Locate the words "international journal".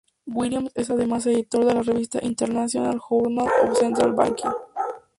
2.25-3.47